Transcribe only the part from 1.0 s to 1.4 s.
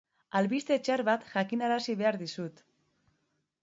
bat